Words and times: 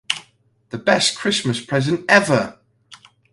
Best 0.71 1.15
Christmas 1.19 1.63
Present 1.63 2.03
Ever! 2.09 2.57